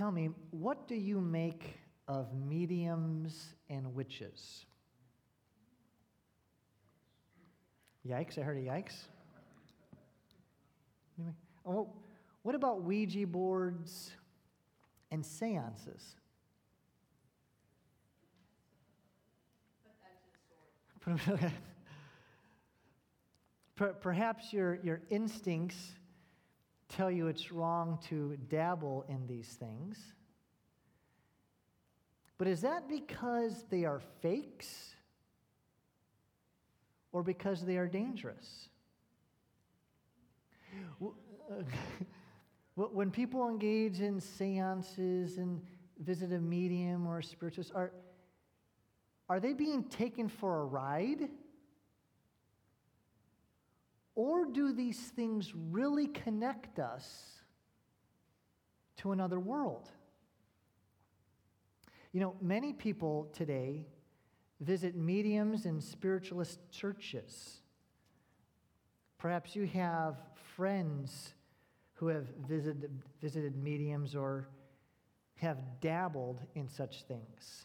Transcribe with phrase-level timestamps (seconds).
[0.00, 4.64] tell me, what do you make of mediums and witches?
[8.08, 8.94] Yikes, I heard a yikes.
[11.66, 11.92] Oh,
[12.40, 14.12] what about Ouija boards
[15.10, 16.16] and seances?
[24.00, 25.92] Perhaps your, your instincts
[26.90, 29.98] tell you it's wrong to dabble in these things.
[32.36, 34.94] But is that because they are fakes
[37.12, 38.68] or because they are dangerous?
[41.02, 41.62] Uh,
[42.74, 45.60] when people engage in seances and
[45.98, 47.92] visit a medium or a spiritualist, are,
[49.28, 51.28] are they being taken for a ride?
[54.22, 57.40] Or do these things really connect us
[58.98, 59.88] to another world?
[62.12, 63.86] You know, many people today
[64.60, 67.62] visit mediums and spiritualist churches.
[69.16, 70.16] Perhaps you have
[70.54, 71.32] friends
[71.94, 72.90] who have visited,
[73.22, 74.50] visited mediums or
[75.36, 77.64] have dabbled in such things.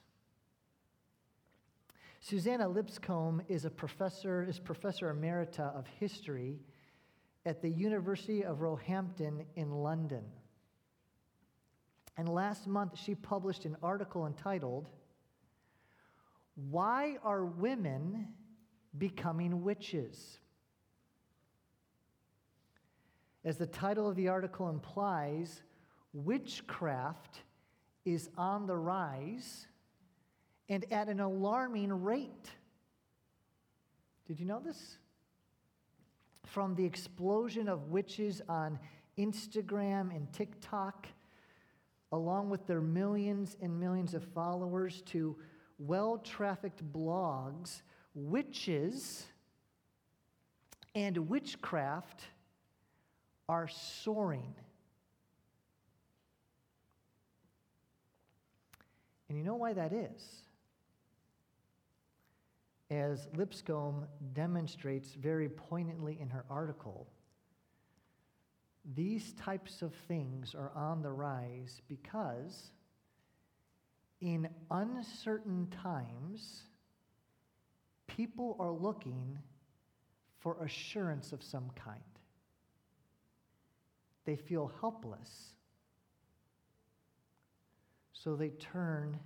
[2.27, 6.59] Suzannah Lipscomb is a professor, is professor emerita of history
[7.45, 10.23] at the University of Roehampton in London.
[12.17, 14.89] And last month, she published an article entitled,
[16.55, 18.29] Why Are Women
[18.97, 20.39] Becoming Witches?
[23.43, 25.61] As the title of the article implies,
[26.11, 27.43] witchcraft
[28.03, 29.67] is on the rise
[30.69, 32.49] and at an alarming rate.
[34.27, 34.97] Did you know this?
[36.45, 38.79] From the explosion of witches on
[39.17, 41.07] Instagram and TikTok,
[42.11, 45.35] along with their millions and millions of followers, to
[45.77, 47.81] well trafficked blogs,
[48.13, 49.25] witches
[50.95, 52.23] and witchcraft
[53.49, 54.55] are soaring.
[59.27, 60.45] And you know why that is?
[62.95, 67.07] As Lipscomb demonstrates very poignantly in her article,
[68.95, 72.71] these types of things are on the rise because
[74.21, 76.61] in uncertain times,
[78.07, 79.39] people are looking
[80.39, 81.99] for assurance of some kind.
[84.23, 85.51] They feel helpless.
[88.13, 89.19] So they turn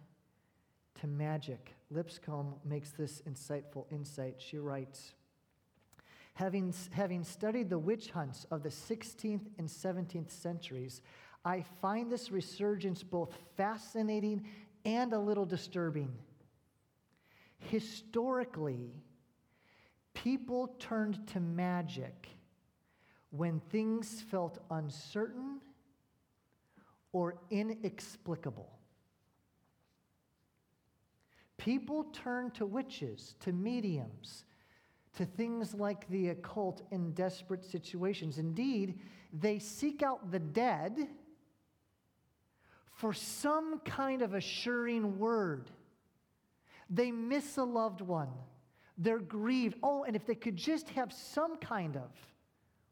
[1.01, 1.75] to magic.
[1.91, 4.35] Lipscomb makes this insightful insight.
[4.37, 5.13] She writes
[6.39, 11.01] having, having studied the witch hunts of the 16th and 17th centuries,
[11.43, 14.45] I find this resurgence both fascinating
[14.85, 16.13] and a little disturbing.
[17.57, 18.93] Historically,
[20.13, 22.29] people turned to magic
[23.31, 25.59] when things felt uncertain
[27.11, 28.78] or inexplicable.
[31.59, 34.45] People turn to witches, to mediums,
[35.17, 38.37] to things like the occult in desperate situations.
[38.37, 38.97] Indeed,
[39.33, 41.09] they seek out the dead
[42.91, 45.69] for some kind of assuring word.
[46.89, 48.29] They miss a loved one.
[48.97, 49.75] They're grieved.
[49.83, 52.09] Oh, and if they could just have some kind of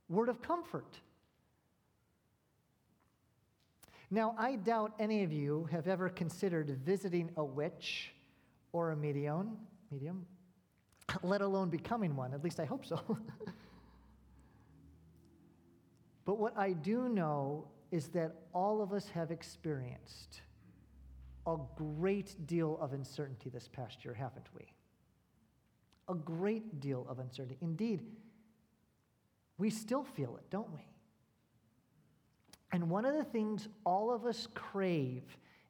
[0.10, 1.00] word of comfort.
[4.12, 8.14] Now, I doubt any of you have ever considered visiting a witch
[8.78, 9.58] or a medium,
[9.92, 10.24] medium,
[11.24, 12.34] let alone becoming one.
[12.34, 13.00] At least I hope so.
[16.26, 20.42] but what I do know is that all of us have experienced
[21.48, 24.66] a great deal of uncertainty this past year, haven't we?
[26.10, 27.58] A great deal of uncertainty.
[27.62, 28.02] Indeed,
[29.58, 30.86] we still feel it, don't we?
[32.72, 35.24] And one of the things all of us crave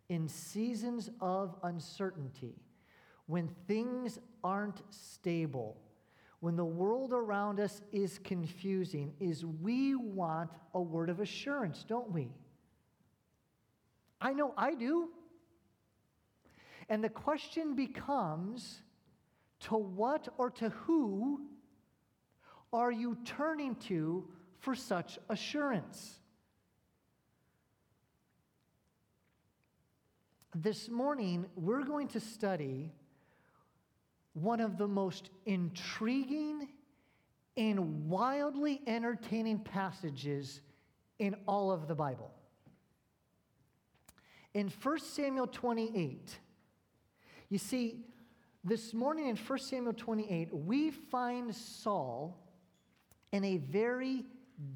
[0.10, 2.56] in seasons of uncertainty,
[3.28, 5.78] when things aren't stable,
[6.40, 12.12] when the world around us is confusing, is we want a word of assurance, don't
[12.12, 12.32] we?
[14.20, 15.10] I know I do.
[16.90, 18.82] And the question becomes
[19.62, 21.42] to what or to who
[22.72, 24.28] are you turning to
[24.60, 26.20] for such assurance?
[30.56, 32.92] This morning, we're going to study
[34.42, 36.68] one of the most intriguing
[37.56, 40.62] and wildly entertaining passages
[41.18, 42.31] in all of the Bible.
[44.54, 46.38] In 1 Samuel 28,
[47.50, 48.06] you see,
[48.63, 52.38] this morning in 1 Samuel 28, we find Saul
[53.31, 54.25] in a very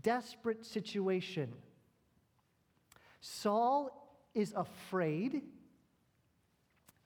[0.01, 1.51] desperate situation.
[3.19, 3.89] Saul
[4.33, 5.41] is afraid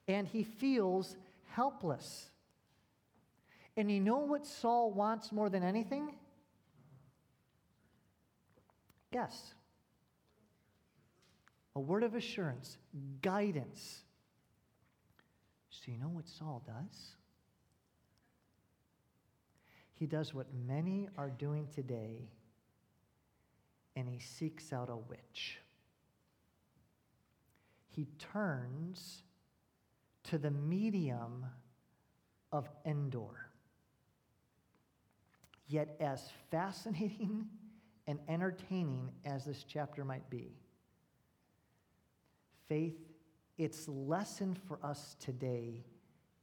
[0.08, 1.18] and he feels
[1.50, 2.30] helpless.
[3.78, 6.16] And you know what Saul wants more than anything?
[9.12, 9.54] Guess.
[11.76, 12.78] A word of assurance,
[13.22, 14.04] guidance.
[15.70, 17.16] So, you know what Saul does?
[19.94, 22.30] He does what many are doing today,
[23.96, 25.60] and he seeks out a witch.
[27.90, 29.24] He turns
[30.26, 31.46] to the medium
[32.52, 33.45] of Endor.
[35.68, 37.48] Yet, as fascinating
[38.08, 40.56] and entertaining as this chapter might be,
[42.68, 42.98] faith,
[43.58, 45.86] its lesson for us today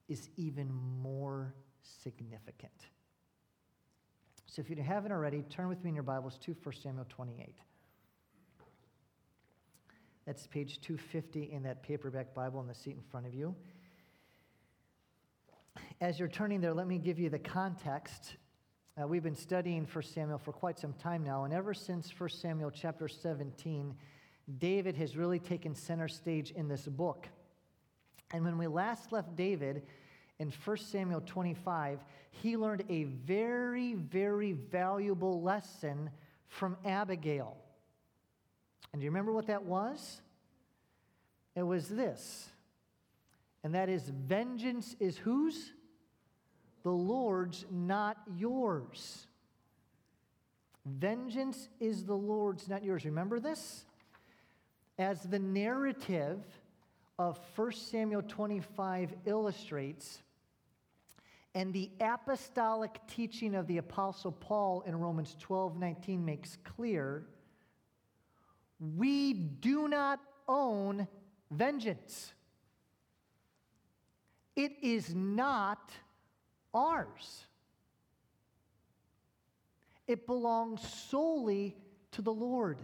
[0.09, 0.73] is even
[1.03, 2.73] more significant.
[4.47, 7.57] So, if you haven't already, turn with me in your Bibles to 1 Samuel 28.
[10.27, 13.55] That's page 250 in that paperback Bible in the seat in front of you.
[16.01, 18.37] As you're turning there, let me give you the context.
[19.00, 22.29] Uh, we've been studying 1 Samuel for quite some time now, and ever since 1
[22.29, 23.94] Samuel chapter 17,
[24.59, 27.27] David has really taken center stage in this book.
[28.33, 29.85] And when we last left David
[30.39, 32.00] in 1 Samuel 25,
[32.33, 36.11] he learned a very, very valuable lesson
[36.49, 37.56] from Abigail.
[38.93, 40.21] And do you remember what that was?
[41.56, 42.50] It was this,
[43.65, 45.73] and that is vengeance is whose?
[46.82, 49.26] The Lord's, not yours.
[50.84, 53.05] Vengeance is the Lord's, not yours.
[53.05, 53.84] Remember this?
[54.99, 56.43] As the narrative
[57.19, 60.23] of 1 Samuel 25 illustrates,
[61.55, 67.26] and the apostolic teaching of the Apostle Paul in Romans 12 19 makes clear,
[68.96, 71.06] we do not own
[71.50, 72.32] vengeance.
[74.56, 75.93] It is not
[76.75, 77.45] ours.
[80.07, 80.81] It belongs
[81.11, 81.77] solely
[82.13, 82.79] to the Lord.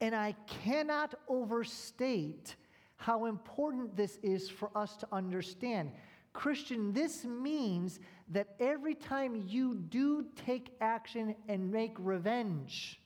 [0.00, 2.56] And I cannot overstate
[2.96, 5.92] how important this is for us to understand.
[6.32, 7.98] Christian, this means
[8.28, 13.00] that every time you do take action and make revenge,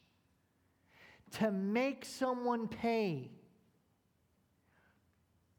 [1.33, 3.31] to make someone pay,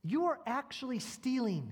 [0.04, 1.72] you are actually stealing.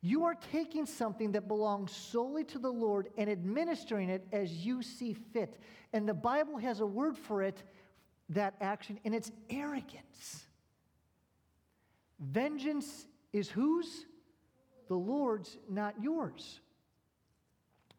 [0.00, 4.82] You are taking something that belongs solely to the Lord and administering it as you
[4.82, 5.58] see fit.
[5.92, 7.62] And the Bible has a word for it,
[8.28, 10.44] that action, and it's arrogance.
[12.20, 14.06] Vengeance is whose?
[14.88, 16.60] The Lord's, not yours.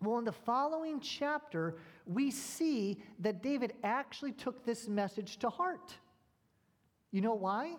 [0.01, 5.95] Well, in the following chapter, we see that David actually took this message to heart.
[7.11, 7.75] You know why?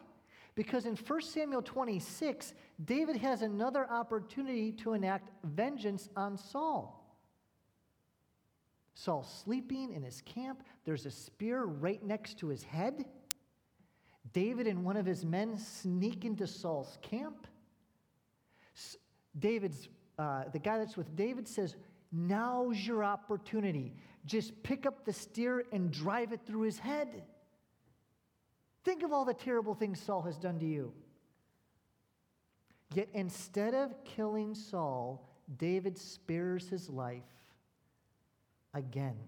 [0.58, 2.52] Because in 1 Samuel 26,
[2.84, 7.16] David has another opportunity to enact vengeance on Saul.
[8.92, 10.64] Saul's sleeping in his camp.
[10.84, 13.04] There's a spear right next to his head.
[14.32, 17.46] David and one of his men sneak into Saul's camp.
[19.38, 19.88] David's,
[20.18, 21.76] uh, the guy that's with David says,
[22.10, 23.94] Now's your opportunity.
[24.26, 27.22] Just pick up the steer and drive it through his head.
[28.88, 30.94] Think of all the terrible things Saul has done to you.
[32.94, 35.28] Yet instead of killing Saul,
[35.58, 37.28] David spares his life
[38.72, 39.18] again.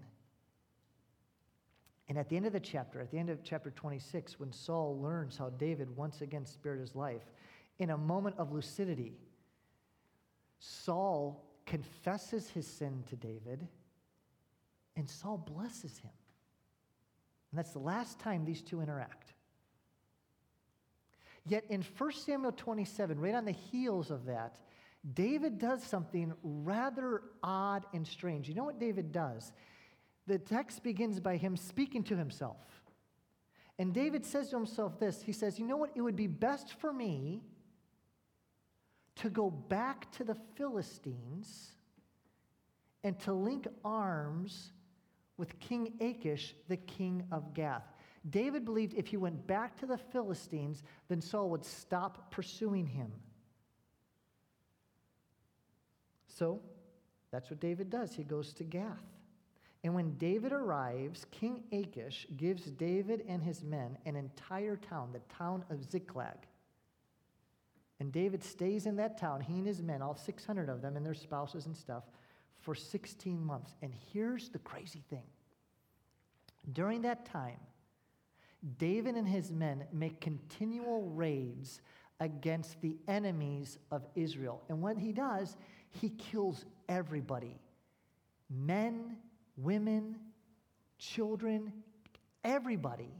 [2.09, 4.99] And at the end of the chapter, at the end of chapter 26, when Saul
[4.99, 7.31] learns how David once again spared his life,
[7.77, 9.13] in a moment of lucidity,
[10.57, 13.67] Saul confesses his sin to David,
[14.95, 16.09] and Saul blesses him.
[17.51, 19.35] And that's the last time these two interact.
[21.45, 24.57] Yet in 1 Samuel 27, right on the heels of that,
[25.13, 28.47] David does something rather odd and strange.
[28.47, 29.51] You know what David does?
[30.27, 32.57] The text begins by him speaking to himself.
[33.79, 35.91] And David says to himself this He says, You know what?
[35.95, 37.41] It would be best for me
[39.15, 41.71] to go back to the Philistines
[43.03, 44.71] and to link arms
[45.37, 47.87] with King Achish, the king of Gath.
[48.29, 53.11] David believed if he went back to the Philistines, then Saul would stop pursuing him.
[56.27, 56.61] So
[57.31, 58.13] that's what David does.
[58.13, 59.03] He goes to Gath.
[59.83, 65.21] And when David arrives, King Achish gives David and his men an entire town, the
[65.35, 66.37] town of Ziklag.
[67.99, 71.05] And David stays in that town, he and his men, all 600 of them, and
[71.05, 72.03] their spouses and stuff,
[72.59, 73.75] for 16 months.
[73.81, 75.23] And here's the crazy thing
[76.73, 77.59] during that time,
[78.77, 81.81] David and his men make continual raids
[82.19, 84.61] against the enemies of Israel.
[84.69, 85.57] And what he does,
[85.89, 87.57] he kills everybody
[88.49, 89.15] men,
[89.55, 90.17] women,
[90.97, 91.71] children,
[92.43, 93.13] everybody,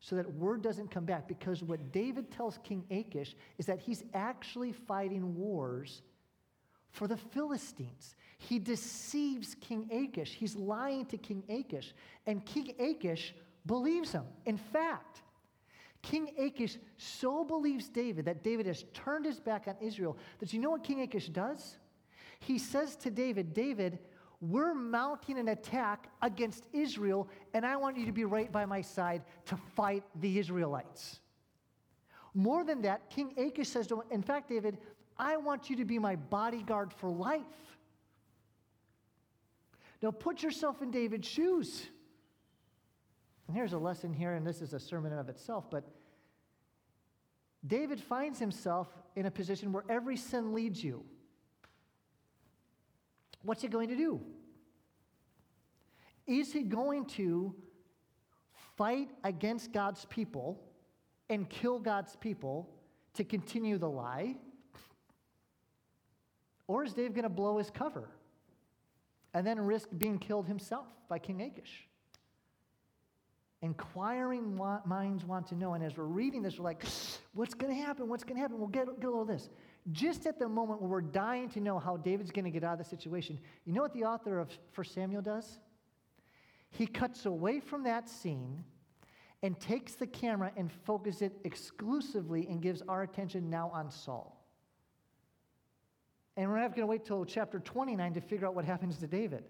[0.00, 1.28] so that word doesn't come back.
[1.28, 6.02] Because what David tells King Achish is that he's actually fighting wars
[6.90, 8.16] for the Philistines.
[8.38, 10.32] He deceives King Achish.
[10.32, 11.94] He's lying to King Achish.
[12.26, 13.34] And King Achish
[13.66, 14.24] believes him.
[14.46, 15.22] In fact,
[16.02, 20.58] King Achish so believes David that David has turned his back on Israel that you
[20.58, 21.76] know what King Achish does?
[22.40, 24.00] He says to David, David,
[24.40, 28.80] we're mounting an attack against Israel, and I want you to be right by my
[28.80, 31.20] side to fight the Israelites.
[32.34, 34.78] More than that, King Achish says to him, In fact, David,
[35.16, 37.42] I want you to be my bodyguard for life.
[40.02, 41.86] Now put yourself in David's shoes.
[43.52, 45.84] And here's a lesson here, and this is a sermon of itself, but
[47.66, 51.04] David finds himself in a position where every sin leads you.
[53.42, 54.22] What's he going to do?
[56.26, 57.54] Is he going to
[58.78, 60.58] fight against God's people
[61.28, 62.70] and kill God's people
[63.12, 64.36] to continue the lie?
[66.68, 68.08] Or is Dave going to blow his cover
[69.34, 71.86] and then risk being killed himself by King Achish?
[73.62, 75.74] Inquiring minds want to know.
[75.74, 76.84] And as we're reading this, we're like,
[77.32, 78.08] what's going to happen?
[78.08, 78.58] What's going to happen?
[78.58, 79.50] We'll get, get a little of this.
[79.92, 82.72] Just at the moment where we're dying to know how David's going to get out
[82.72, 85.58] of the situation, you know what the author of 1 Samuel does?
[86.70, 88.64] He cuts away from that scene
[89.44, 94.44] and takes the camera and focuses it exclusively and gives our attention now on Saul.
[96.36, 99.06] And we're not going to wait till chapter 29 to figure out what happens to
[99.06, 99.44] David.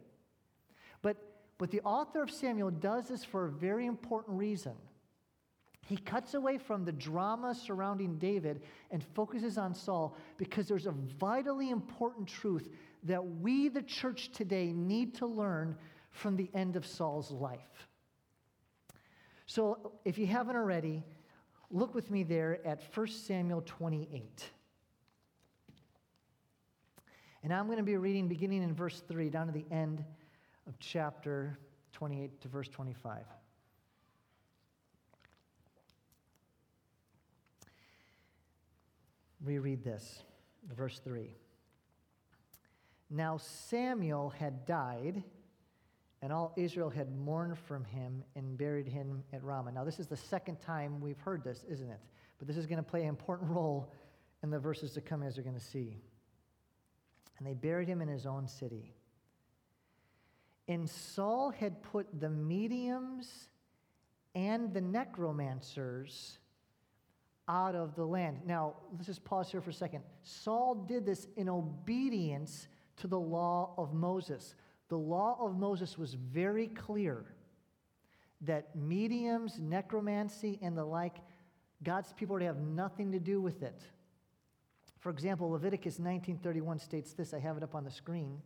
[1.63, 4.73] But, the author of Samuel does this for a very important reason.
[5.87, 10.95] He cuts away from the drama surrounding David and focuses on Saul because there's a
[11.21, 12.69] vitally important truth
[13.05, 15.77] that we, the church today, need to learn
[16.11, 17.87] from the end of Saul's life.
[19.47, 21.05] So if you haven't already,
[21.71, 24.51] look with me there at 1 Samuel 28.
[27.45, 30.05] And I'm going to be reading beginning in verse 3 down to the end
[30.67, 31.59] of chapter
[31.93, 33.23] 28 to verse 25.
[39.45, 40.23] Reread this,
[40.75, 41.35] verse 3.
[43.11, 45.23] Now Samuel had died,
[46.23, 49.73] and all Israel had mourned from him and buried him at Ramah.
[49.73, 51.99] Now, this is the second time we've heard this, isn't it?
[52.39, 53.93] But this is going to play an important role
[54.43, 56.01] in the verses to come, as we're going to see
[57.43, 58.95] and they buried him in his own city.
[60.73, 63.51] And Saul had put the mediums
[64.35, 66.39] and the necromancers
[67.47, 68.39] out of the land.
[68.47, 70.03] Now, let's just pause here for a second.
[70.23, 74.55] Saul did this in obedience to the law of Moses.
[74.89, 77.27] The law of Moses was very clear
[78.41, 81.19] that mediums, necromancy, and the like,
[81.83, 83.83] God's people were to have nothing to do with it.
[85.01, 87.35] For example, Leviticus 19:31 states this.
[87.35, 88.41] I have it up on the screen.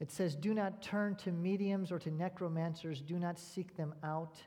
[0.00, 4.42] It says, "Do not turn to mediums or to necromancers, do not seek them out,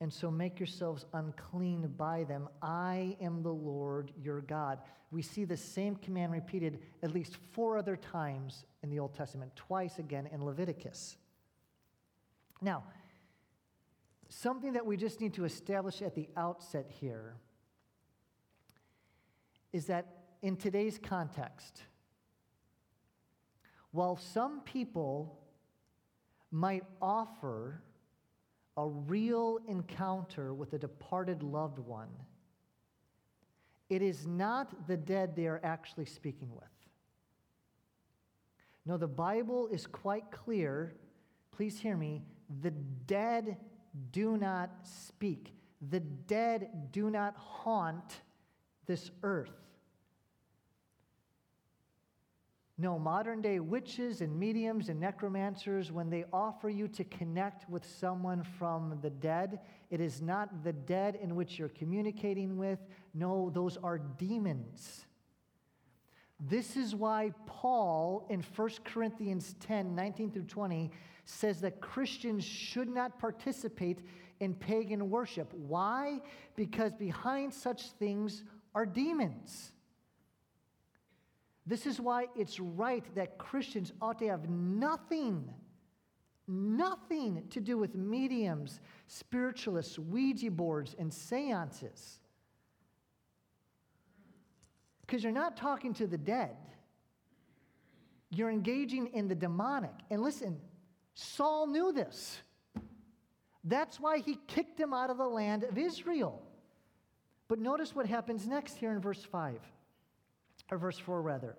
[0.00, 2.48] and so make yourselves unclean by them.
[2.60, 7.76] I am the Lord your God." We see the same command repeated at least four
[7.76, 11.18] other times in the Old Testament, twice again in Leviticus.
[12.62, 12.84] Now,
[14.30, 17.36] something that we just need to establish at the outset here
[19.70, 20.06] is that
[20.40, 21.84] in today's context,
[23.92, 25.38] while some people
[26.50, 27.82] might offer
[28.76, 32.08] a real encounter with a departed loved one,
[33.88, 36.64] it is not the dead they are actually speaking with.
[38.86, 40.94] No, the Bible is quite clear.
[41.52, 42.22] Please hear me.
[42.62, 43.58] The dead
[44.10, 45.54] do not speak,
[45.90, 48.22] the dead do not haunt
[48.86, 49.52] this earth.
[52.78, 57.84] No, modern day witches and mediums and necromancers, when they offer you to connect with
[57.84, 59.60] someone from the dead,
[59.90, 62.78] it is not the dead in which you're communicating with.
[63.12, 65.04] No, those are demons.
[66.40, 70.90] This is why Paul in 1 Corinthians 10 19 through 20
[71.24, 74.00] says that Christians should not participate
[74.40, 75.52] in pagan worship.
[75.52, 76.20] Why?
[76.56, 78.42] Because behind such things
[78.74, 79.71] are demons.
[81.66, 85.48] This is why it's right that Christians ought to have nothing,
[86.48, 92.18] nothing to do with mediums, spiritualists, Ouija boards, and seances.
[95.02, 96.56] Because you're not talking to the dead,
[98.30, 99.94] you're engaging in the demonic.
[100.10, 100.58] And listen,
[101.14, 102.40] Saul knew this.
[103.64, 106.42] That's why he kicked him out of the land of Israel.
[107.46, 109.60] But notice what happens next here in verse 5,
[110.72, 111.56] or verse 4 rather.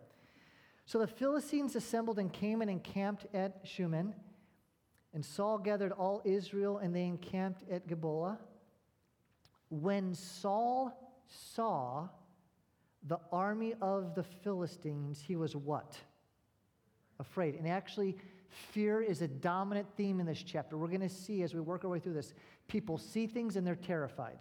[0.85, 4.13] So the Philistines assembled and came and encamped at Shunem,
[5.13, 8.39] and Saul gathered all Israel, and they encamped at Gibeah.
[9.69, 10.91] When Saul
[11.27, 12.09] saw
[13.07, 15.97] the army of the Philistines, he was what?
[17.19, 17.55] Afraid.
[17.55, 18.17] And actually,
[18.49, 20.77] fear is a dominant theme in this chapter.
[20.77, 22.33] We're going to see as we work our way through this
[22.67, 24.39] people see things and they're terrified.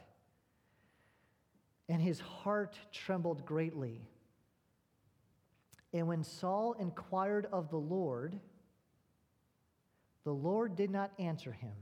[1.88, 4.00] And his heart trembled greatly.
[5.92, 8.38] And when Saul inquired of the Lord,
[10.24, 11.74] the Lord did not answer him,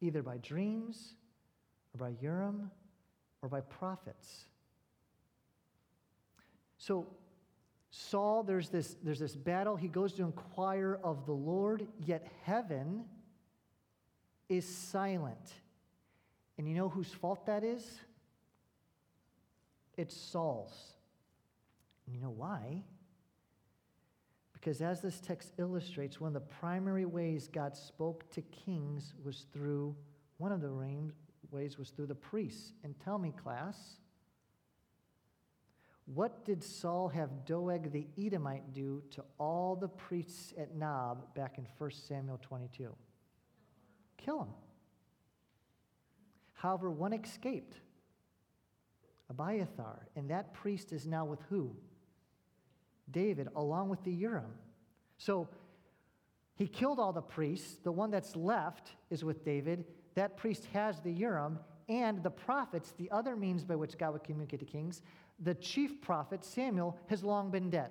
[0.00, 1.14] either by dreams,
[1.94, 2.70] or by Urim,
[3.42, 4.46] or by prophets.
[6.78, 7.06] So,
[7.90, 9.76] Saul, there's this, there's this battle.
[9.76, 13.04] He goes to inquire of the Lord, yet heaven
[14.48, 15.52] is silent.
[16.58, 18.00] And you know whose fault that is?
[19.96, 20.93] It's Saul's.
[22.06, 22.84] And you know why?
[24.52, 29.46] Because as this text illustrates, one of the primary ways God spoke to kings was
[29.52, 29.94] through,
[30.38, 30.72] one of the
[31.50, 32.72] ways was through the priests.
[32.82, 33.76] And tell me, class,
[36.06, 41.58] what did Saul have Doeg the Edomite do to all the priests at Nob back
[41.58, 42.94] in 1 Samuel 22?
[44.16, 44.48] Kill him.
[46.54, 47.80] However, one escaped
[49.28, 51.74] Abiathar, and that priest is now with who?
[53.10, 54.52] David, along with the Urim.
[55.18, 55.48] So
[56.56, 57.78] he killed all the priests.
[57.82, 59.84] The one that's left is with David.
[60.14, 64.24] That priest has the Urim and the prophets, the other means by which God would
[64.24, 65.02] communicate to kings.
[65.40, 67.90] The chief prophet, Samuel, has long been dead.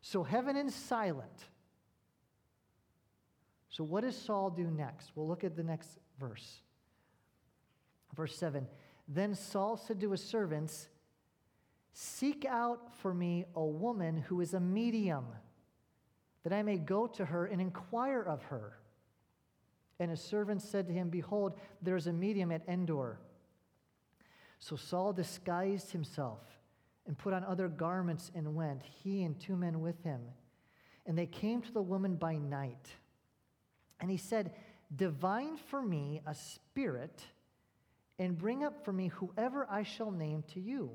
[0.00, 1.48] So heaven is silent.
[3.68, 5.10] So, what does Saul do next?
[5.16, 6.60] We'll look at the next verse.
[8.14, 8.66] Verse 7
[9.08, 10.88] Then Saul said to his servants,
[11.96, 15.26] Seek out for me a woman who is a medium,
[16.42, 18.76] that I may go to her and inquire of her.
[20.00, 23.20] And his servant said to him, Behold, there is a medium at Endor.
[24.58, 26.40] So Saul disguised himself
[27.06, 30.20] and put on other garments and went, he and two men with him.
[31.06, 32.88] And they came to the woman by night.
[34.00, 34.52] And he said,
[34.96, 37.22] Divine for me a spirit,
[38.18, 40.90] and bring up for me whoever I shall name to you.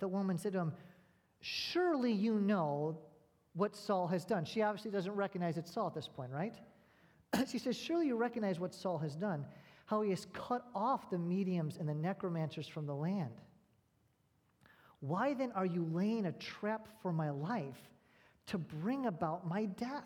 [0.00, 0.72] The woman said to him,
[1.40, 2.98] Surely you know
[3.54, 4.44] what Saul has done.
[4.44, 6.54] She obviously doesn't recognize it's Saul at this point, right?
[7.50, 9.46] she says, Surely you recognize what Saul has done,
[9.86, 13.40] how he has cut off the mediums and the necromancers from the land.
[15.00, 17.88] Why then are you laying a trap for my life
[18.46, 20.04] to bring about my death?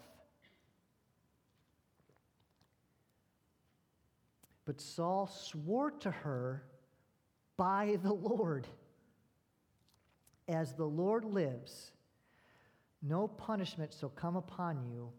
[4.67, 6.65] But Saul swore to her
[7.57, 8.67] by the Lord
[10.49, 11.93] as the Lord lives,
[13.03, 15.11] no punishment shall come upon you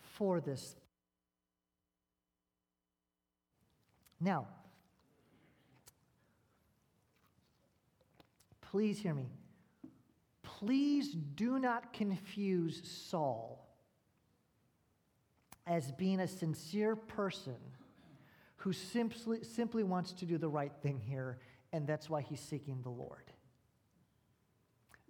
[0.00, 0.76] for this.
[4.20, 4.46] Now,
[8.60, 9.28] please hear me.
[10.42, 13.64] Please do not confuse Saul
[15.66, 17.56] as being a sincere person
[18.56, 21.38] who simply, simply wants to do the right thing here,
[21.72, 23.27] and that's why he's seeking the Lord.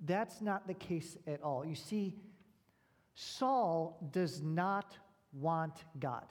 [0.04, 1.64] That's not the case at all.
[1.64, 2.14] You see,
[3.14, 4.96] Saul does not
[5.32, 6.26] want God.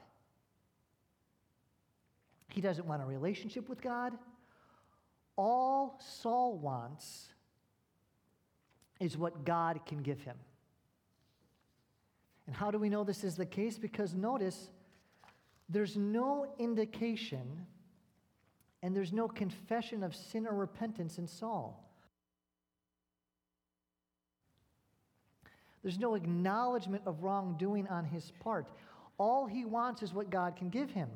[2.50, 4.14] He doesn't want a relationship with God.
[5.36, 7.28] All Saul wants
[9.00, 10.38] is what God can give him.
[12.48, 13.78] And how do we know this is the case?
[13.78, 14.70] Because notice,
[15.70, 17.68] there's no indication
[18.82, 21.87] and there's no confession of sin or repentance in Saul.
[25.84, 28.70] There's no acknowledgement of wrongdoing on his part.
[29.18, 31.10] All he wants is what God can give him.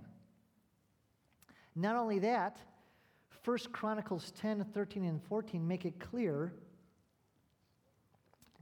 [1.76, 2.58] Not only that,
[3.44, 6.54] 1 Chronicles 10, 13, and 14 make it clear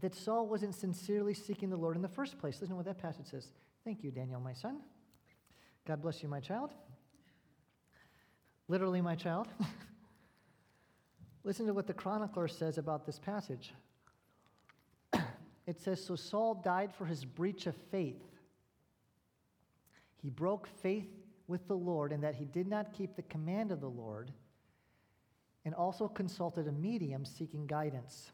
[0.01, 2.55] that Saul wasn't sincerely seeking the Lord in the first place.
[2.55, 3.47] Listen to what that passage says.
[3.83, 4.79] Thank you, Daniel, my son.
[5.85, 6.71] God bless you, my child.
[8.67, 9.47] Literally, my child.
[11.43, 13.73] Listen to what the chronicler says about this passage.
[15.69, 18.23] It says So Saul died for his breach of faith.
[20.17, 21.07] He broke faith
[21.47, 24.31] with the Lord in that he did not keep the command of the Lord
[25.63, 28.31] and also consulted a medium seeking guidance.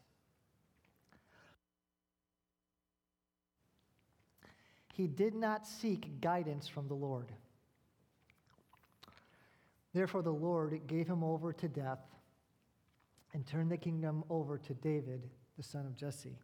[4.94, 7.30] He did not seek guidance from the Lord.
[9.92, 12.00] Therefore, the Lord gave him over to death
[13.34, 16.38] and turned the kingdom over to David, the son of Jesse.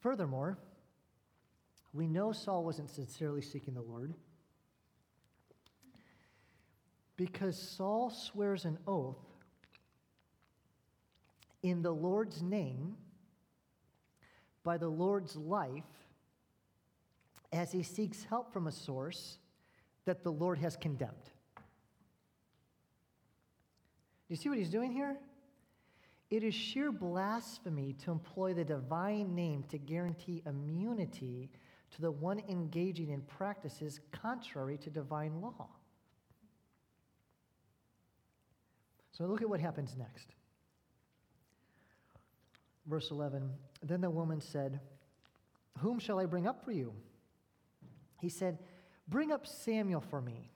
[0.00, 0.58] Furthermore,
[1.92, 4.14] we know Saul wasn't sincerely seeking the Lord
[7.16, 9.18] because Saul swears an oath
[11.62, 12.96] in the Lord's name
[14.64, 15.84] by the Lord's life
[17.52, 19.38] as he seeks help from a source
[20.06, 21.12] that the Lord has condemned.
[21.56, 21.62] Do
[24.28, 25.18] you see what he's doing here?
[26.30, 31.50] It is sheer blasphemy to employ the divine name to guarantee immunity
[31.90, 35.68] to the one engaging in practices contrary to divine law.
[39.10, 40.28] So look at what happens next.
[42.86, 43.50] Verse 11
[43.82, 44.80] Then the woman said,
[45.78, 46.94] Whom shall I bring up for you?
[48.20, 48.58] He said,
[49.08, 50.52] Bring up Samuel for me.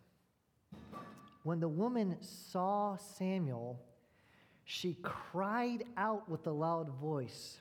[1.42, 3.82] When the woman saw Samuel,
[4.64, 7.61] she cried out with a loud voice.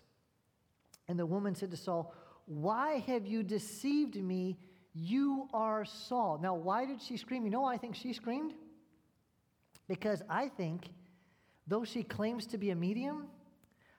[1.07, 2.13] And the woman said to Saul,
[2.45, 4.57] Why have you deceived me?
[4.93, 6.39] You are Saul.
[6.41, 7.43] Now, why did she scream?
[7.43, 8.53] You know I think she screamed?
[9.87, 10.87] Because I think,
[11.67, 13.25] though she claims to be a medium,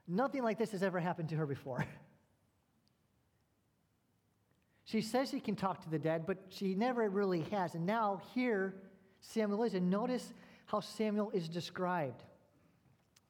[0.08, 1.84] nothing like this has ever happened to her before.
[4.84, 7.74] she says she can talk to the dead, but she never really has.
[7.74, 8.74] And now, here,
[9.20, 9.74] Samuel is.
[9.74, 10.32] And notice
[10.66, 12.22] how Samuel is described.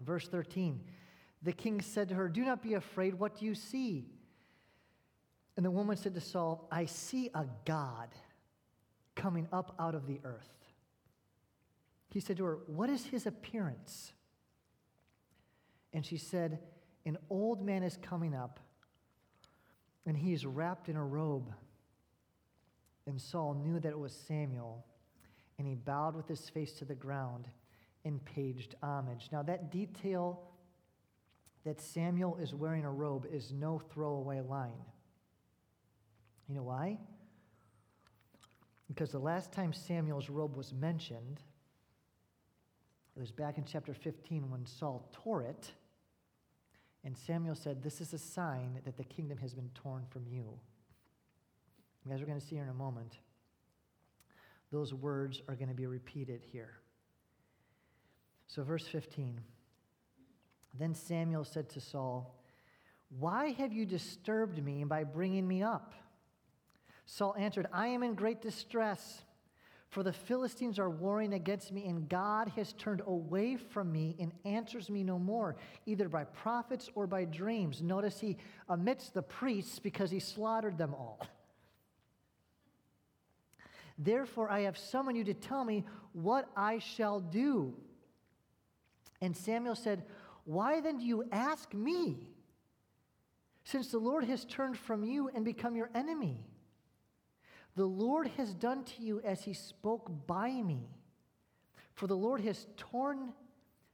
[0.02, 0.80] Verse 13
[1.42, 3.14] The king said to her, Do not be afraid.
[3.14, 4.06] What do you see?
[5.56, 8.08] And the woman said to Saul, I see a God
[9.14, 10.52] coming up out of the earth.
[12.10, 14.12] He said to her, What is his appearance?
[15.92, 16.58] And she said,
[17.06, 18.58] An old man is coming up,
[20.06, 21.52] and he is wrapped in a robe.
[23.06, 24.84] And Saul knew that it was Samuel,
[25.58, 27.48] and he bowed with his face to the ground
[28.04, 29.28] and paged homage.
[29.32, 30.40] Now, that detail
[31.64, 34.84] that Samuel is wearing a robe is no throwaway line.
[36.48, 36.98] You know why?
[38.88, 41.40] Because the last time Samuel's robe was mentioned,
[43.16, 45.72] it was back in chapter 15 when Saul tore it,
[47.04, 50.44] and Samuel said, This is a sign that the kingdom has been torn from you.
[52.12, 53.18] As we're going to see here in a moment,
[54.70, 56.74] those words are going to be repeated here.
[58.46, 59.40] So, verse 15.
[60.78, 62.34] Then Samuel said to Saul,
[63.18, 65.94] Why have you disturbed me by bringing me up?
[67.06, 69.22] Saul answered, I am in great distress.
[69.94, 74.32] For the Philistines are warring against me, and God has turned away from me and
[74.44, 75.54] answers me no more,
[75.86, 77.80] either by prophets or by dreams.
[77.80, 78.36] Notice he
[78.68, 81.24] omits the priests because he slaughtered them all.
[83.96, 87.76] Therefore, I have summoned you to tell me what I shall do.
[89.24, 90.04] And Samuel said,
[90.44, 92.28] Why then do you ask me?
[93.64, 96.44] Since the Lord has turned from you and become your enemy.
[97.74, 100.90] The Lord has done to you as he spoke by me.
[101.94, 103.32] For the Lord has torn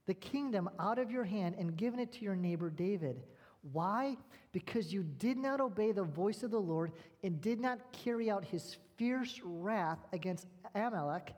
[0.07, 3.23] the kingdom out of your hand and given it to your neighbor David.
[3.71, 4.17] Why?
[4.51, 6.91] Because you did not obey the voice of the Lord
[7.23, 11.35] and did not carry out his fierce wrath against Amalek,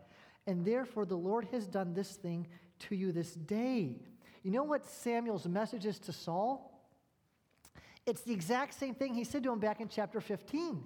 [0.46, 2.46] and therefore the Lord has done this thing
[2.88, 3.96] to you this day.
[4.42, 6.68] You know what Samuel's message is to Saul?
[8.06, 10.84] It's the exact same thing he said to him back in chapter 15.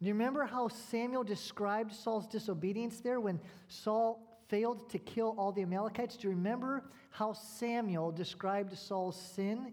[0.00, 3.38] Do you remember how Samuel described Saul's disobedience there when
[3.68, 6.16] Saul failed to kill all the Amalekites?
[6.16, 9.72] Do you remember how Samuel described Saul's sin?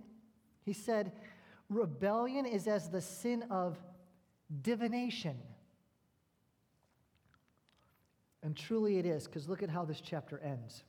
[0.64, 1.14] He said,
[1.70, 3.78] Rebellion is as the sin of
[4.62, 5.38] divination.
[8.44, 10.84] And truly it is, because look at how this chapter ends.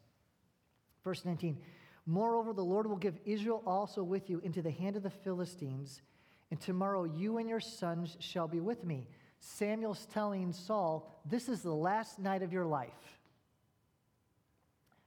[1.05, 1.59] Verse 19
[2.07, 6.03] Moreover, the Lord will give Israel also with you into the hand of the Philistines,
[6.51, 9.07] and tomorrow you and your sons shall be with me.
[9.39, 13.19] Samuel's telling Saul, This is the last night of your life.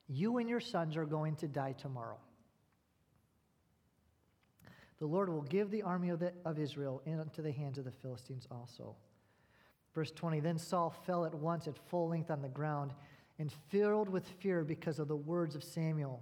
[0.08, 2.17] You and your sons are going to die tomorrow.
[4.99, 7.91] The Lord will give the army of, the, of Israel into the hands of the
[7.91, 8.95] Philistines also.
[9.93, 12.91] Verse 20 Then Saul fell at once at full length on the ground
[13.39, 16.21] and filled with fear because of the words of Samuel.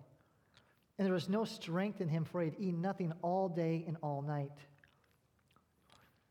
[0.98, 3.98] And there was no strength in him, for he had eaten nothing all day and
[4.02, 4.52] all night.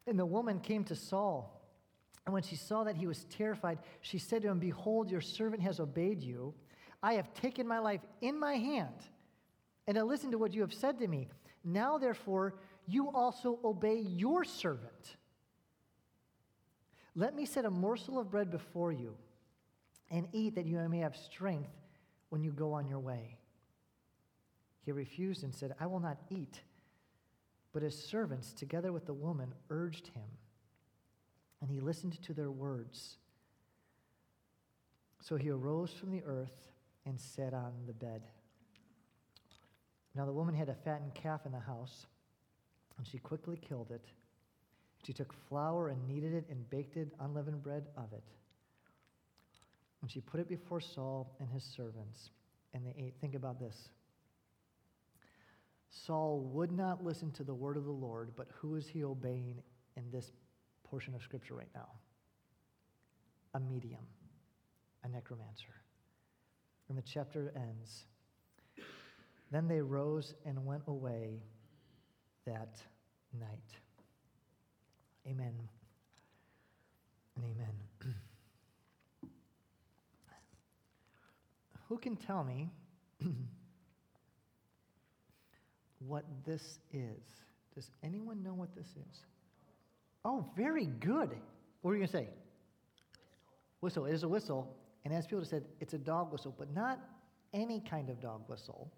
[0.06, 1.60] And the woman came to Saul.
[2.26, 5.62] And when she saw that he was terrified, she said to him, Behold, your servant
[5.62, 6.54] has obeyed you.
[7.02, 8.94] I have taken my life in my hand,
[9.86, 11.28] and I listened to what you have said to me.
[11.64, 12.54] Now, therefore,
[12.86, 15.16] you also obey your servant.
[17.14, 19.16] Let me set a morsel of bread before you,
[20.10, 21.70] and eat that you may have strength
[22.28, 23.38] when you go on your way.
[24.82, 26.60] He refused and said, I will not eat.
[27.72, 30.24] But his servants, together with the woman, urged him,
[31.60, 33.18] and he listened to their words.
[35.20, 36.68] So he arose from the earth
[37.04, 38.22] and sat on the bed.
[40.14, 42.06] Now the woman had a fattened calf in the house,
[42.96, 44.04] and she quickly killed it.
[45.02, 48.24] She took flour and kneaded it and baked it unleavened bread of it.
[50.02, 52.30] And she put it before Saul and his servants,
[52.74, 53.14] and they ate.
[53.20, 53.88] Think about this.
[55.90, 59.62] Saul would not listen to the word of the Lord, but who is he obeying
[59.96, 60.32] in this
[60.84, 61.88] portion of Scripture right now?
[63.54, 64.06] A medium,
[65.02, 65.74] a necromancer.
[66.88, 68.04] And the chapter ends.
[69.50, 71.42] Then they rose and went away
[72.46, 72.80] that
[73.38, 73.58] night.
[75.30, 75.54] Amen
[77.36, 77.74] and amen.
[81.88, 82.70] Who can tell me
[86.06, 87.20] what this is?
[87.74, 89.20] Does anyone know what this is?
[90.24, 91.30] Oh, very good.
[91.82, 92.28] What were you going to say?
[93.80, 94.06] Whistle.
[94.06, 94.76] It is a whistle.
[95.04, 97.00] And as people have said, it's a dog whistle, but not
[97.54, 98.90] any kind of dog whistle.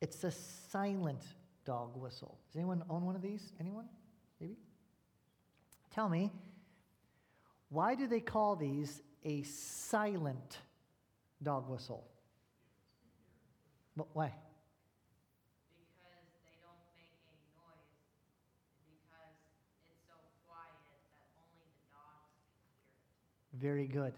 [0.00, 1.22] It's a silent
[1.64, 2.38] dog whistle.
[2.50, 3.52] Does anyone own one of these?
[3.58, 3.86] Anyone?
[4.40, 4.56] Maybe?
[5.94, 6.32] Tell me,
[7.68, 10.58] why do they call these a silent
[11.40, 12.02] dog whistle?
[14.12, 14.32] Why?
[15.70, 17.94] Because they don't make any noise,
[18.90, 19.38] because
[19.88, 22.66] it's so quiet that only the dogs can hear
[23.54, 23.62] it.
[23.62, 24.14] Very good.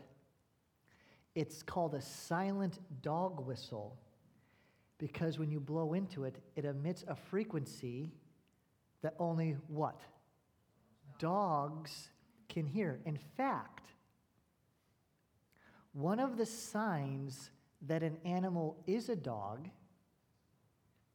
[1.34, 3.98] It's called a silent dog whistle
[4.96, 8.14] because when you blow into it, it emits a frequency
[9.02, 10.00] that only what?
[11.18, 12.10] Dogs
[12.48, 13.00] can hear.
[13.04, 13.92] In fact,
[15.92, 17.50] one of the signs
[17.82, 19.68] that an animal is a dog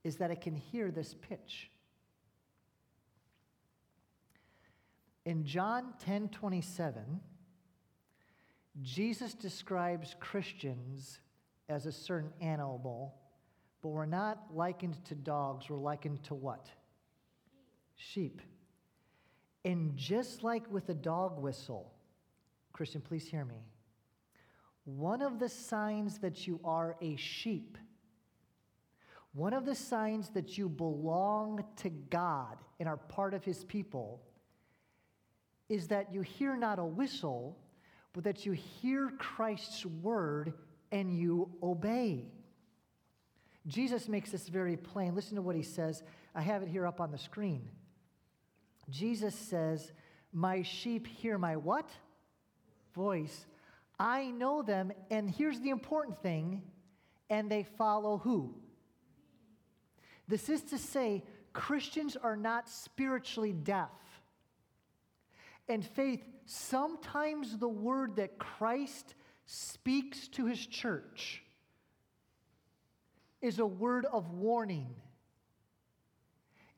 [0.03, 1.69] is that it can hear this pitch.
[5.25, 7.21] In John 10 27,
[8.81, 11.19] Jesus describes Christians
[11.69, 13.13] as a certain animal,
[13.81, 16.67] but we're not likened to dogs, we're likened to what?
[17.95, 18.41] Sheep.
[19.63, 21.91] And just like with a dog whistle,
[22.73, 23.63] Christian, please hear me.
[24.85, 27.77] One of the signs that you are a sheep,
[29.33, 34.21] one of the signs that you belong to God and are part of His people,
[35.69, 37.57] is that you hear not a whistle,
[38.13, 40.53] but that you hear Christ's word
[40.91, 42.25] and you obey.
[43.67, 45.15] Jesus makes this very plain.
[45.15, 46.03] Listen to what he says.
[46.33, 47.69] I have it here up on the screen.
[48.91, 49.91] Jesus says,
[50.31, 51.89] My sheep hear my what?
[52.93, 53.45] Voice.
[53.97, 56.61] I know them, and here's the important thing,
[57.29, 58.55] and they follow who?
[60.27, 61.23] This is to say,
[61.53, 63.89] Christians are not spiritually deaf.
[65.69, 71.43] And faith, sometimes the word that Christ speaks to his church
[73.41, 74.95] is a word of warning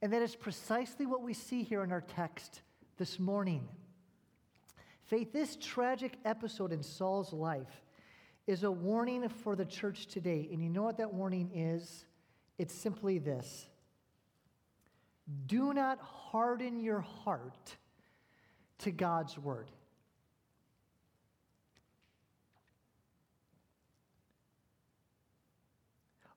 [0.03, 2.61] and that is precisely what we see here in our text
[2.97, 3.65] this morning.
[5.05, 7.85] Faith, this tragic episode in Saul's life
[8.45, 10.49] is a warning for the church today.
[10.51, 12.03] And you know what that warning is?
[12.57, 13.65] It's simply this
[15.45, 17.77] Do not harden your heart
[18.79, 19.71] to God's word.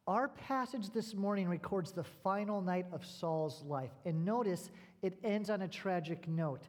[0.07, 3.91] Our passage this morning records the final night of Saul's life.
[4.05, 4.71] And notice
[5.03, 6.63] it ends on a tragic note.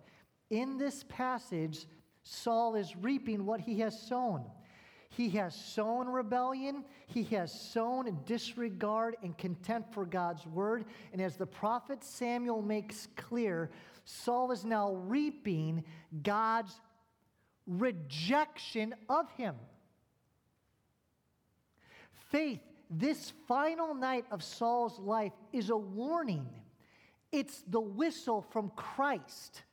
[0.49, 1.85] In this passage,
[2.23, 4.43] Saul is reaping what he has sown.
[5.09, 10.85] He has sown rebellion, he has sown disregard and contempt for God's word.
[11.13, 13.69] And as the prophet Samuel makes clear,
[14.03, 15.83] Saul is now reaping
[16.23, 16.73] God's
[17.67, 19.55] rejection of him.
[22.31, 26.47] Faith, this final night of Saul's life, is a warning.
[27.31, 29.63] It's the whistle from Christ.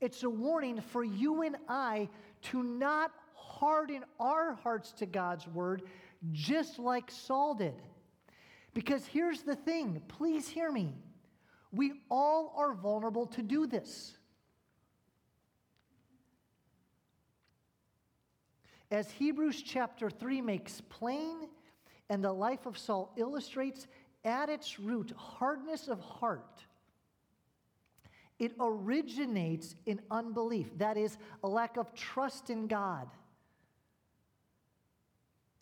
[0.00, 2.08] It's a warning for you and I
[2.42, 5.82] to not harden our hearts to God's word,
[6.32, 7.80] just like Saul did.
[8.74, 10.94] Because here's the thing please hear me.
[11.70, 14.16] We all are vulnerable to do this.
[18.90, 21.48] As Hebrews chapter 3 makes plain,
[22.08, 23.86] and the life of Saul illustrates,
[24.24, 26.64] at its root, hardness of heart.
[28.38, 33.08] It originates in unbelief, that is, a lack of trust in God.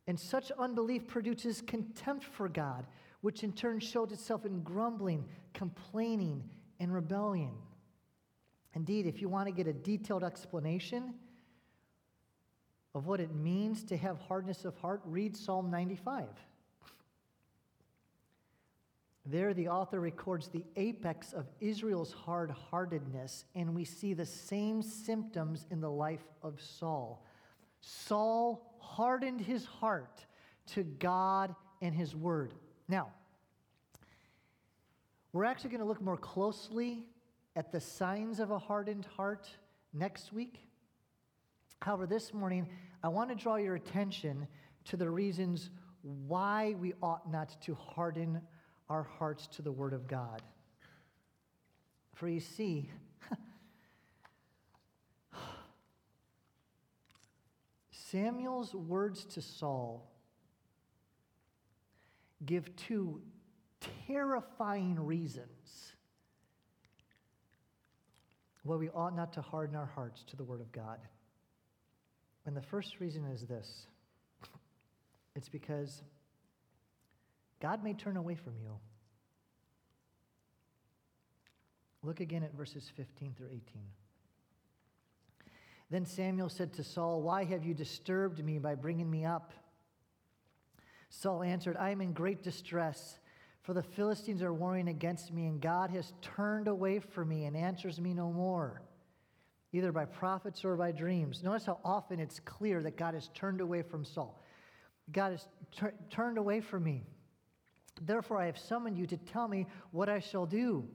[0.07, 2.87] And such unbelief produces contempt for God,
[3.21, 6.43] which in turn shows itself in grumbling, complaining,
[6.81, 7.53] and rebellion.
[8.75, 11.15] Indeed, if you want to get a detailed explanation
[12.95, 16.27] of what it means to have hardness of heart, read Psalm 95.
[19.27, 24.83] There, the author records the apex of Israel's hard heartedness, and we see the same
[24.83, 27.25] symptoms in the life of Saul.
[27.81, 30.25] Saul hardened his heart
[30.69, 32.55] to God and his word.
[32.89, 33.11] Now,
[35.33, 37.05] we're actually going to look more closely
[37.55, 39.49] at the signs of a hardened heart
[39.93, 40.61] next week.
[41.81, 42.69] However, this morning,
[43.03, 44.47] I want to draw your attention
[44.85, 45.71] to the reasons
[46.03, 48.43] why we ought not to harden
[48.91, 50.43] our hearts to the Word of God.
[52.15, 52.91] For you see,
[57.91, 60.07] Samuel's words to Saul
[62.45, 63.23] give two
[64.07, 65.95] terrifying reasons
[68.65, 70.99] why we ought not to harden our hearts to the Word of God.
[72.51, 73.87] And the first reason is this
[75.37, 76.03] it's because
[77.63, 78.77] God may turn away from you.
[82.03, 83.63] Look again at verses 15 through 18.
[85.91, 89.53] Then Samuel said to Saul, Why have you disturbed me by bringing me up?
[91.09, 93.21] Saul answered, I am in great distress,
[93.63, 97.57] for the Philistines are warring against me, and God has turned away from me and
[97.57, 98.83] answers me no more,
[99.73, 101.43] either by prophets or by dreams.
[101.43, 104.43] Notice how often it's clear that God has turned away from Saul.
[105.13, 107.05] God has tur- turned away from me.
[108.01, 110.89] Therefore, I have summoned you to tell me what I shall do.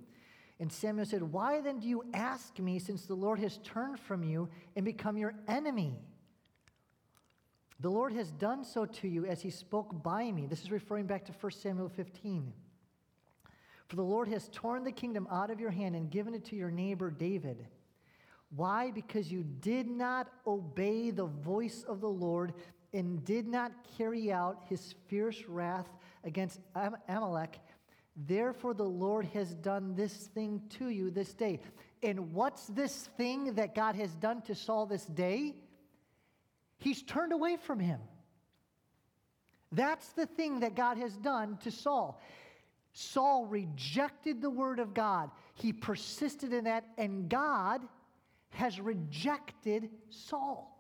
[0.60, 4.24] And Samuel said, Why then do you ask me, since the Lord has turned from
[4.24, 6.00] you and become your enemy?
[7.80, 10.48] The Lord has done so to you as he spoke by me.
[10.48, 12.54] This is referring back to 1 Samuel 15.
[13.88, 16.56] For the Lord has torn the kingdom out of your hand and given it to
[16.56, 17.68] your neighbor David.
[18.50, 18.92] Why?
[18.92, 22.54] Because you did not obey the voice of the Lord
[22.94, 25.88] and did not carry out his fierce wrath
[26.24, 27.60] against Am- Amalek.
[28.16, 31.60] Therefore, the Lord has done this thing to you this day.
[32.02, 35.56] And what's this thing that God has done to Saul this day?
[36.78, 38.00] He's turned away from him.
[39.72, 42.22] That's the thing that God has done to Saul.
[42.94, 45.30] Saul rejected the word of God.
[45.56, 47.82] He persisted in that, and God
[48.56, 50.72] has rejected Saul.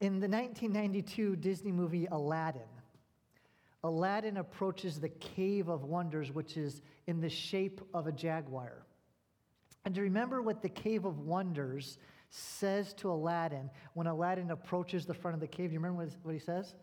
[0.00, 2.62] In the 1992 Disney movie Aladdin,
[3.84, 8.86] Aladdin approaches the Cave of Wonders, which is in the shape of a jaguar.
[9.84, 11.98] And do you remember what the Cave of Wonders
[12.30, 15.70] says to Aladdin when Aladdin approaches the front of the cave?
[15.70, 16.74] Do you remember what, he says?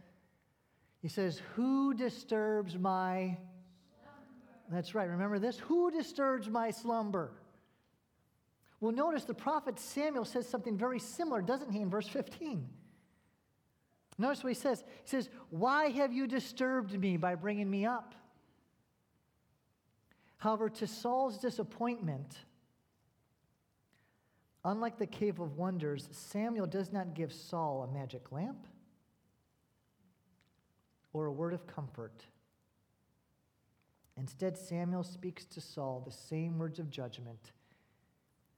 [1.01, 3.37] He says, Who disturbs my.
[4.69, 5.57] That's right, remember this?
[5.59, 7.31] Who disturbs my slumber?
[8.81, 12.67] Well, notice the prophet Samuel says something very similar, doesn't he, in verse 15?
[14.17, 14.83] Notice what he says.
[15.03, 18.15] He says, Why have you disturbed me by bringing me up?
[20.37, 22.37] However, to Saul's disappointment,
[24.63, 28.67] unlike the cave of wonders, Samuel does not give Saul a magic lamp
[31.11, 32.23] or a word of comfort.
[34.17, 37.51] Instead, Samuel speaks to Saul the same words of judgment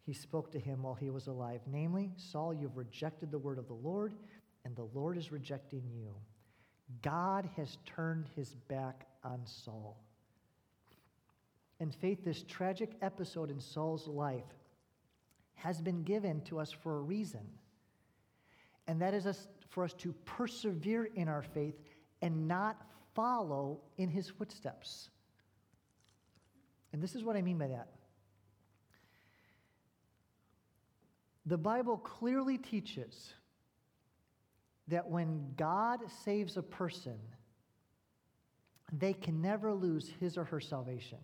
[0.04, 1.62] he spoke to him while he was alive.
[1.68, 4.14] Namely, Saul, you've rejected the word of the Lord,
[4.66, 6.16] and the Lord is rejecting you.
[7.02, 9.98] God has turned his back on Saul.
[11.80, 14.44] In faith, this tragic episode in Saul's life
[15.56, 17.42] has been given to us for a reason.
[18.88, 21.76] And that is us, for us to persevere in our faith
[22.22, 22.82] and not
[23.14, 25.10] follow in his footsteps.
[26.94, 27.88] And this is what I mean by that.
[31.46, 33.34] The Bible clearly teaches
[34.88, 37.18] that when God saves a person,
[38.92, 41.18] they can never lose his or her salvation.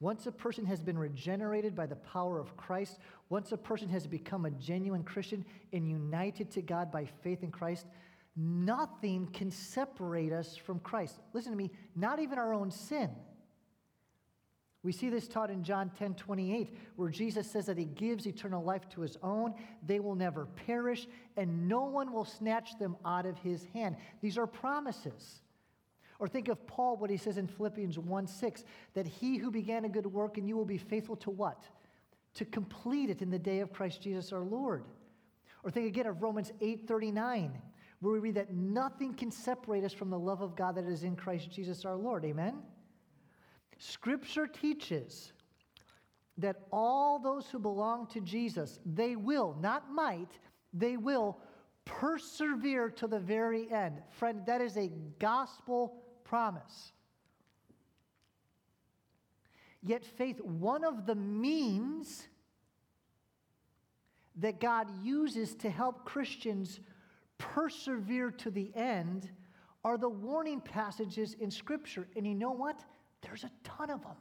[0.00, 3.00] Once a person has been regenerated by the power of Christ,
[3.30, 7.50] once a person has become a genuine Christian and united to God by faith in
[7.50, 7.86] Christ,
[8.36, 11.18] nothing can separate us from Christ.
[11.32, 13.10] Listen to me, not even our own sin.
[14.84, 18.62] We see this taught in John 10 28, where Jesus says that he gives eternal
[18.62, 19.54] life to his own.
[19.84, 23.96] They will never perish, and no one will snatch them out of his hand.
[24.20, 25.42] These are promises.
[26.20, 28.64] Or think of Paul, what he says in Philippians 1 6,
[28.94, 31.64] that he who began a good work and you will be faithful to what?
[32.34, 34.84] To complete it in the day of Christ Jesus our Lord.
[35.64, 37.60] Or think again of Romans 8 39,
[38.00, 41.02] where we read that nothing can separate us from the love of God that is
[41.02, 42.24] in Christ Jesus our Lord.
[42.24, 42.62] Amen?
[43.78, 45.32] Scripture teaches
[46.36, 50.38] that all those who belong to Jesus, they will, not might,
[50.72, 51.38] they will
[51.84, 54.02] persevere to the very end.
[54.10, 56.92] Friend, that is a gospel promise.
[59.82, 62.28] Yet, faith, one of the means
[64.36, 66.80] that God uses to help Christians
[67.38, 69.30] persevere to the end
[69.84, 72.08] are the warning passages in Scripture.
[72.16, 72.84] And you know what?
[73.22, 74.16] There's a ton of them.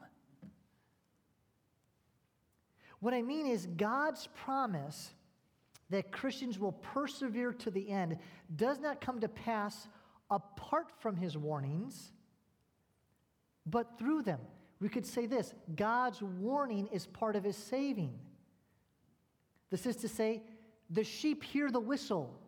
[2.99, 5.11] What I mean is, God's promise
[5.89, 8.17] that Christians will persevere to the end
[8.55, 9.87] does not come to pass
[10.29, 12.11] apart from his warnings,
[13.65, 14.39] but through them.
[14.79, 18.13] We could say this God's warning is part of his saving.
[19.69, 20.43] This is to say,
[20.89, 22.39] the sheep hear the whistle.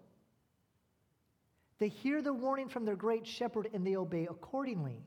[1.79, 5.03] They hear the warning from their great shepherd and they obey accordingly.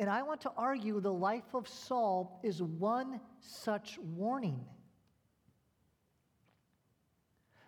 [0.00, 4.64] And I want to argue the life of Saul is one such warning.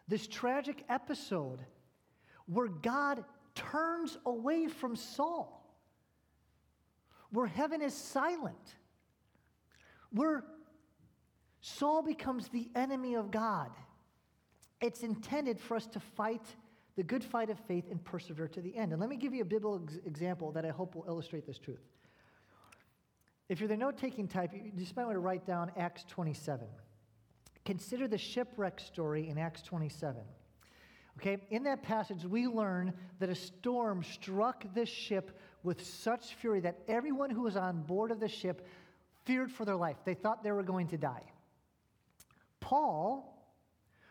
[0.09, 1.61] This tragic episode
[2.47, 3.22] where God
[3.55, 5.76] turns away from Saul,
[7.30, 8.76] where heaven is silent,
[10.11, 10.43] where
[11.61, 13.70] Saul becomes the enemy of God.
[14.80, 16.47] It's intended for us to fight
[16.97, 18.93] the good fight of faith and persevere to the end.
[18.93, 21.83] And let me give you a biblical example that I hope will illustrate this truth.
[23.53, 26.66] If you're the note taking type, you just might want to write down Acts 27.
[27.66, 30.22] Consider the shipwreck story in Acts 27.
[31.18, 36.61] Okay, in that passage, we learn that a storm struck this ship with such fury
[36.61, 38.66] that everyone who was on board of the ship
[39.26, 39.98] feared for their life.
[40.07, 41.26] They thought they were going to die.
[42.59, 43.53] Paul,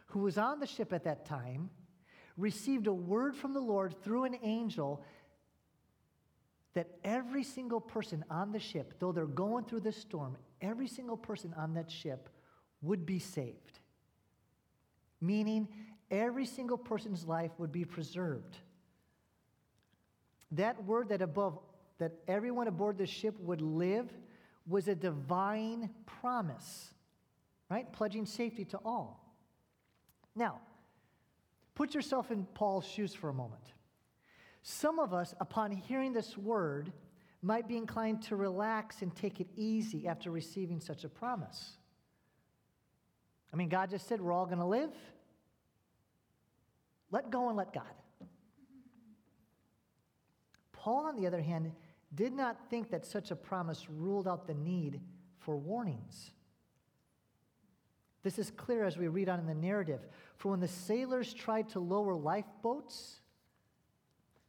[0.05, 1.71] who was on the ship at that time,
[2.37, 5.03] received a word from the Lord through an angel
[6.73, 11.17] that every single person on the ship, though they're going through this storm, every single
[11.17, 12.29] person on that ship
[12.81, 13.79] would be saved.
[15.19, 15.67] Meaning,
[16.09, 18.57] every single person's life would be preserved.
[20.51, 21.59] That word that above
[21.99, 24.11] that everyone aboard the ship would live
[24.67, 26.91] was a divine promise,
[27.69, 27.91] right?
[27.93, 29.23] Pledging safety to all.
[30.35, 30.61] Now,
[31.75, 33.61] put yourself in Paul's shoes for a moment.
[34.63, 36.91] Some of us, upon hearing this word,
[37.41, 41.77] might be inclined to relax and take it easy after receiving such a promise.
[43.51, 44.93] I mean, God just said we're all going to live.
[47.09, 47.83] Let go and let God.
[50.71, 51.71] Paul, on the other hand,
[52.13, 55.01] did not think that such a promise ruled out the need
[55.39, 56.31] for warnings.
[58.23, 60.01] This is clear as we read on in the narrative.
[60.37, 63.20] For when the sailors tried to lower lifeboats,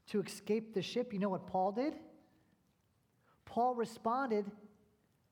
[0.09, 1.95] to escape the ship, you know what Paul did?
[3.45, 4.51] Paul responded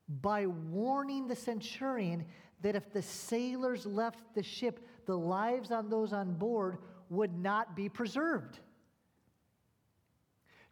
[0.07, 2.25] by warning the centurion
[2.61, 6.77] that if the sailors left the ship, the lives on those on board
[7.09, 8.59] would not be preserved.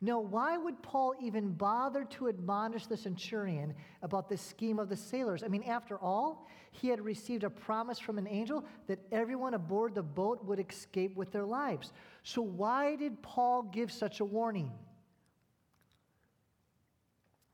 [0.01, 4.95] Now, why would Paul even bother to admonish the centurion about the scheme of the
[4.95, 5.43] sailors?
[5.43, 9.95] I mean, after all, he had received a promise from an angel that everyone aboard
[9.95, 11.91] the boat would escape with their lives.
[12.23, 14.71] So, why did Paul give such a warning?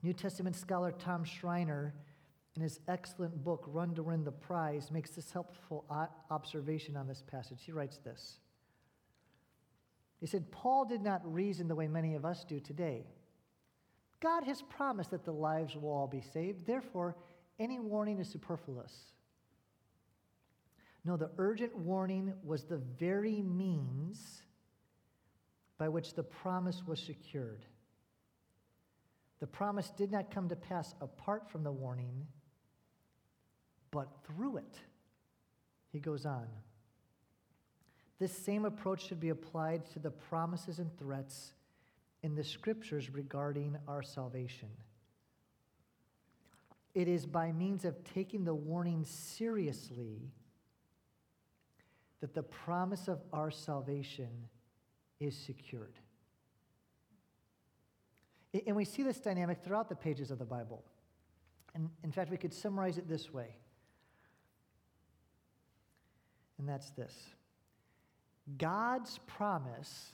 [0.04, 1.96] New Testament scholar Tom Schreiner,
[2.56, 5.84] in his excellent book, Run to Win the Prize, makes this helpful
[6.30, 7.64] observation on this passage.
[7.66, 8.38] He writes this.
[10.26, 13.06] He said, Paul did not reason the way many of us do today.
[14.20, 16.66] God has promised that the lives will all be saved.
[16.66, 17.16] Therefore,
[17.60, 18.92] any warning is superfluous.
[21.04, 24.42] No, the urgent warning was the very means
[25.78, 27.64] by which the promise was secured.
[29.42, 32.26] The promise did not come to pass apart from the warning,
[33.92, 34.80] but through it.
[35.92, 36.48] He goes on.
[38.20, 41.54] This same approach should be applied to the promises and threats
[42.24, 44.70] in the scriptures regarding our salvation.
[46.94, 50.32] It is by means of taking the warning seriously
[52.22, 54.30] that the promise of our salvation
[55.20, 56.00] is secured.
[58.66, 60.84] And we see this dynamic throughout the pages of the Bible.
[61.74, 63.58] And in fact, we could summarize it this way.
[66.58, 67.14] And that's this
[68.58, 70.12] God's promise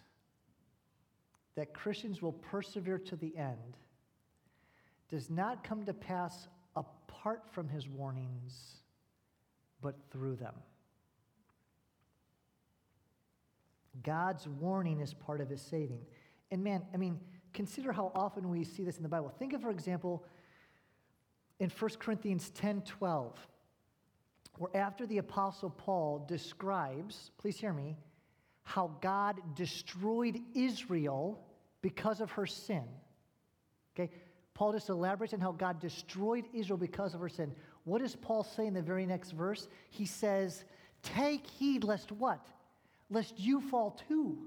[1.55, 3.77] that Christians will persevere to the end
[5.09, 8.75] does not come to pass apart from his warnings,
[9.81, 10.53] but through them.
[14.03, 16.01] God's warning is part of his saving.
[16.49, 17.19] And man, I mean,
[17.53, 19.29] consider how often we see this in the Bible.
[19.37, 20.25] Think of, for example,
[21.59, 23.47] in 1 Corinthians 10 12,
[24.57, 27.97] where after the Apostle Paul describes, please hear me,
[28.63, 31.43] how God destroyed Israel
[31.81, 32.83] because of her sin.
[33.95, 34.11] Okay?
[34.53, 37.53] Paul just elaborates on how God destroyed Israel because of her sin.
[37.83, 39.67] What does Paul say in the very next verse?
[39.89, 40.65] He says,
[41.01, 42.45] Take heed lest what?
[43.09, 44.37] Lest you fall too.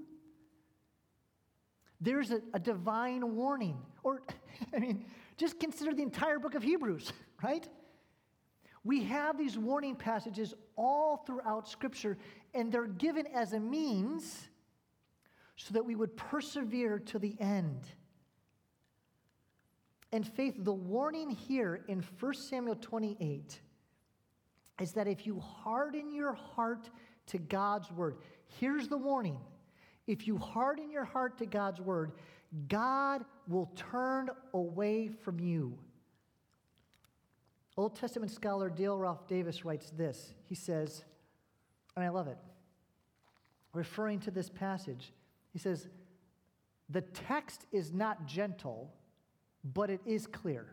[1.99, 3.77] There's a, a divine warning.
[4.03, 4.21] Or,
[4.75, 5.05] I mean,
[5.37, 7.11] just consider the entire book of Hebrews,
[7.43, 7.67] right?
[8.83, 12.17] We have these warning passages all throughout Scripture,
[12.55, 14.47] and they're given as a means
[15.57, 17.81] so that we would persevere to the end.
[20.11, 23.59] And faith, the warning here in 1 Samuel 28
[24.79, 26.89] is that if you harden your heart
[27.27, 28.17] to God's word,
[28.59, 29.37] here's the warning.
[30.07, 32.13] If you harden your heart to God's word,
[32.69, 35.77] God will turn away from you.
[37.77, 40.33] Old Testament scholar Dale Ralph Davis writes this.
[40.45, 41.03] He says,
[41.95, 42.37] and I love it,
[43.73, 45.13] referring to this passage,
[45.53, 45.87] he says,
[46.89, 48.93] The text is not gentle,
[49.63, 50.65] but it is clear.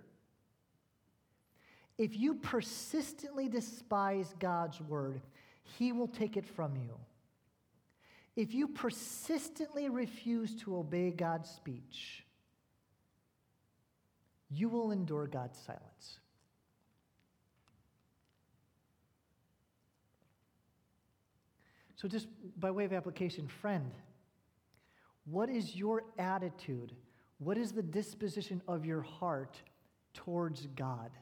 [1.99, 5.23] If you persistently despise God's word,
[5.63, 6.99] he will take it from you.
[8.35, 12.25] If you persistently refuse to obey God's speech,
[14.51, 16.19] you will endure God's silence.
[22.03, 22.27] So, just
[22.59, 23.93] by way of application, friend,
[25.25, 26.97] what is your attitude?
[27.39, 29.57] What is the disposition of your heart
[30.13, 31.13] towards God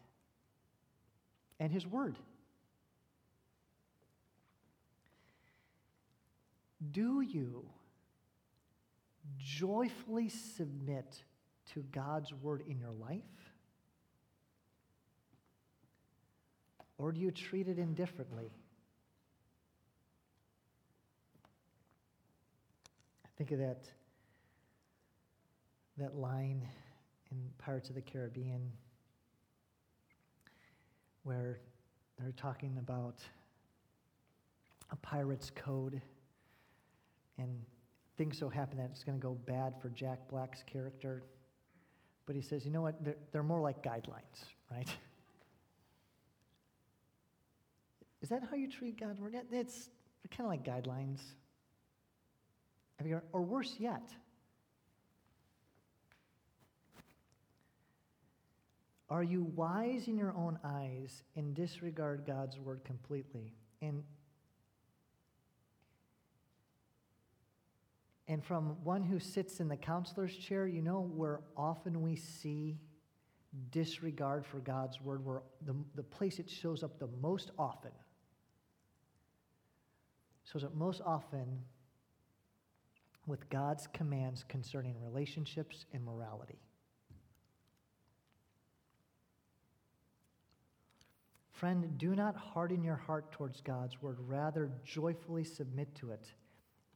[1.59, 2.17] and His Word?
[6.93, 7.67] Do you
[9.37, 11.23] joyfully submit
[11.75, 13.21] to God's Word in your life?
[16.97, 18.51] Or do you treat it indifferently?
[23.41, 23.89] Think of that,
[25.97, 26.61] that line
[27.31, 28.71] in Pirates of the Caribbean
[31.23, 31.59] where
[32.19, 33.15] they're talking about
[34.91, 36.03] a pirate's code,
[37.39, 37.49] and
[38.19, 41.23] things so happen that it's going to go bad for Jack Black's character.
[42.27, 43.03] But he says, you know what?
[43.03, 44.95] They're, they're more like guidelines, right?
[48.21, 49.35] Is that how you treat word?
[49.51, 49.89] It's
[50.31, 51.21] kind of like guidelines.
[53.33, 54.03] Or worse yet,
[59.09, 63.55] are you wise in your own eyes and disregard God's word completely?
[63.81, 64.03] And,
[68.29, 72.77] and from one who sits in the counselor's chair, you know where often we see
[73.71, 77.93] disregard for God's word, where the, the place it shows up the most often
[80.53, 81.59] shows up most often
[83.31, 86.59] with God's commands concerning relationships and morality.
[91.53, 96.33] Friend, do not harden your heart towards God's word, rather, joyfully submit to it.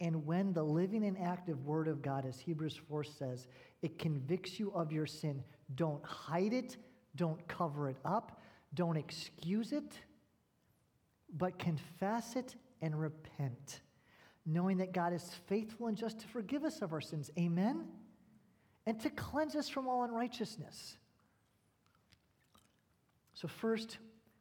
[0.00, 3.46] And when the living and active word of God, as Hebrews 4 says,
[3.82, 5.42] it convicts you of your sin,
[5.74, 6.76] don't hide it,
[7.14, 8.40] don't cover it up,
[8.74, 9.98] don't excuse it,
[11.36, 13.80] but confess it and repent
[14.46, 17.30] knowing that God is faithful and just to forgive us of our sins.
[17.38, 17.86] Amen?
[18.86, 20.96] And to cleanse us from all unrighteousness.
[23.32, 23.98] So, first,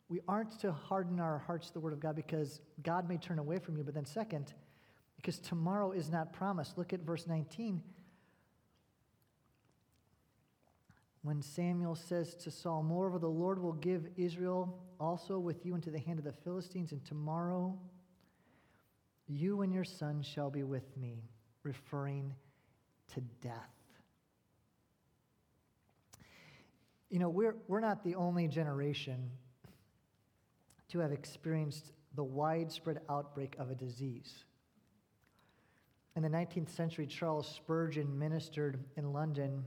[0.10, 3.39] we aren't to harden our hearts to the Word of God because God may turn
[3.39, 3.84] away from you.
[3.84, 4.54] But then, second,
[5.16, 6.78] because tomorrow is not promised.
[6.78, 7.82] Look at verse 19.
[11.24, 15.89] When Samuel says to Saul, Moreover, the Lord will give Israel also with you into
[15.89, 17.80] the hand of the Philistines, and tomorrow
[19.28, 21.24] You and your son shall be with me,
[21.63, 22.34] referring
[23.13, 23.53] to death.
[27.09, 29.30] You know, we're, we're not the only generation
[30.89, 34.45] to have experienced the widespread outbreak of a disease.
[36.15, 39.63] In the 19th century, Charles Spurgeon ministered in London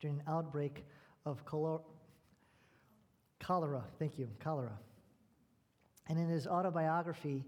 [0.00, 0.84] during an outbreak
[1.24, 1.82] of cholera.
[3.98, 4.78] Thank you, cholera.
[6.08, 7.44] And in his autobiography,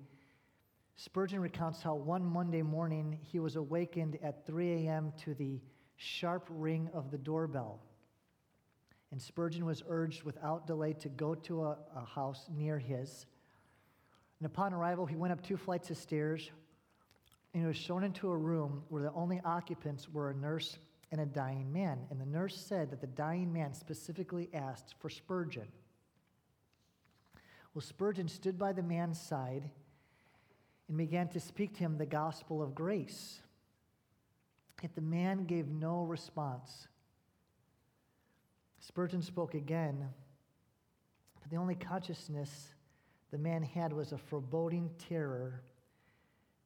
[0.97, 5.12] Spurgeon recounts how one Monday morning he was awakened at 3 a.m.
[5.24, 5.61] to the
[5.97, 7.80] sharp ring of the doorbell.
[9.11, 13.26] And Spurgeon was urged without delay to go to a, a house near his.
[14.38, 16.51] And upon arrival, he went up two flights of stairs
[17.55, 20.78] and he was shown into a room where the only occupants were a nurse
[21.11, 21.99] and a dying man.
[22.11, 25.68] And the nurse said that the dying man specifically asked for Spurgeon.
[27.74, 29.70] Well, Spurgeon stood by the man's side
[30.93, 33.40] and began to speak to him the gospel of grace.
[34.82, 36.86] Yet the man gave no response.
[38.78, 40.11] Spurgeon spoke again,
[41.40, 42.74] but the only consciousness
[43.30, 45.62] the man had was a foreboding terror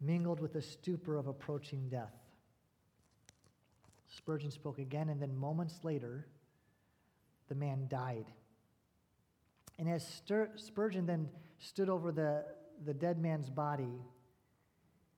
[0.01, 2.17] mingled with a stupor of approaching death.
[4.09, 6.27] Spurgeon spoke again, and then moments later,
[7.49, 8.27] the man died.
[9.79, 10.05] And as
[10.57, 11.29] Spurgeon then
[11.61, 12.45] stood over the,
[12.85, 14.03] the dead man's body,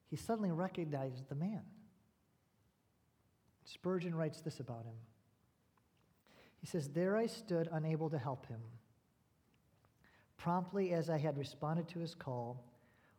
[0.09, 1.63] he suddenly recognized the man.
[3.65, 4.97] Spurgeon writes this about him.
[6.61, 8.61] He says, There I stood, unable to help him.
[10.39, 12.65] Promptly as I had responded to his call,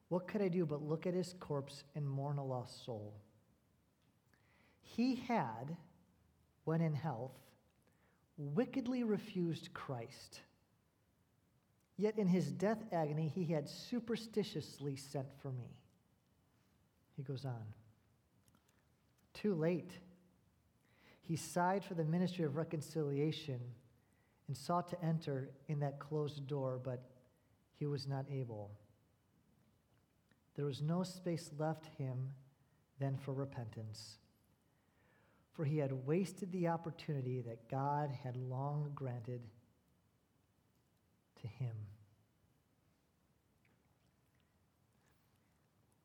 [0.08, 3.14] what could I do but look at his corpse and mourn a lost soul?
[4.82, 5.78] He had,
[6.64, 7.38] when in health,
[8.38, 10.42] wickedly refused Christ.
[11.98, 15.79] Yet in his death agony, he had superstitiously sent for me.
[17.20, 17.66] He goes on.
[19.34, 19.92] Too late.
[21.22, 23.60] He sighed for the ministry of reconciliation
[24.48, 27.04] and sought to enter in that closed door, but
[27.78, 28.72] he was not able.
[30.56, 32.30] There was no space left him
[33.00, 34.20] then for repentance,
[35.52, 39.42] for he had wasted the opportunity that God had long granted
[41.42, 41.76] to him.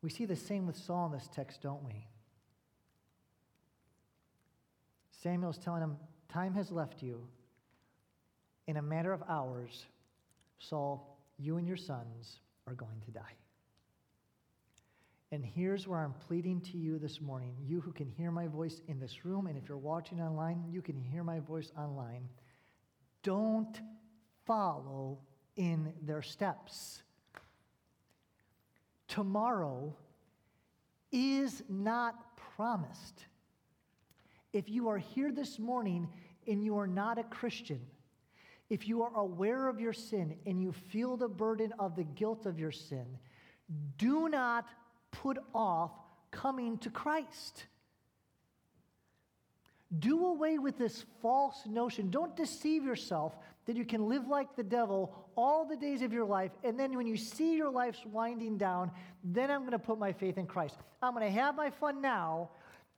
[0.04, 2.06] We see the same with Saul in this text, don't we?
[5.22, 5.96] Samuel's telling him,
[6.28, 7.26] Time has left you.
[8.66, 9.86] In a matter of hours,
[10.58, 13.36] Saul, you and your sons are going to die.
[15.32, 18.82] And here's where I'm pleading to you this morning, you who can hear my voice
[18.88, 22.28] in this room, and if you're watching online, you can hear my voice online.
[23.22, 23.80] Don't
[24.44, 25.20] follow
[25.56, 27.03] in their steps.
[29.14, 29.94] Tomorrow
[31.12, 33.26] is not promised.
[34.52, 36.08] If you are here this morning
[36.48, 37.80] and you are not a Christian,
[38.70, 42.44] if you are aware of your sin and you feel the burden of the guilt
[42.44, 43.06] of your sin,
[43.98, 44.66] do not
[45.12, 45.92] put off
[46.32, 47.66] coming to Christ.
[49.96, 52.10] Do away with this false notion.
[52.10, 53.36] Don't deceive yourself
[53.66, 56.96] that you can live like the devil all the days of your life, and then
[56.96, 58.90] when you see your life's winding down,
[59.22, 60.76] then I'm going to put my faith in Christ.
[61.02, 62.50] I'm going to have my fun now,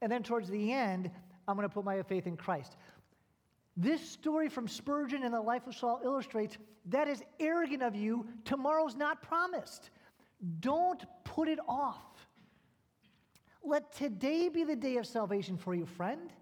[0.02, 1.10] and then towards the end,
[1.48, 2.76] I'm going to put my faith in Christ.
[3.76, 6.56] This story from Spurgeon and the life of Saul illustrates
[6.86, 8.26] that is arrogant of you.
[8.44, 9.90] Tomorrow's not promised.
[10.60, 12.02] Don't put it off.
[13.62, 16.32] Let today be the day of salvation for you, friend.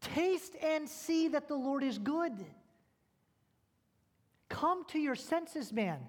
[0.00, 2.32] Taste and see that the Lord is good.
[4.50, 6.00] Come to your senses, man.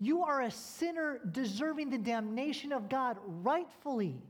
[0.00, 4.20] You are a sinner deserving the damnation of God rightfully.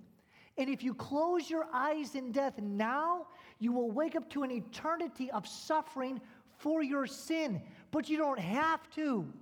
[0.59, 3.29] And if you close your eyes in death now,
[3.61, 6.21] you will wake up to an eternity of suffering
[6.59, 7.63] for your sin.
[7.93, 9.33] But you don't have to.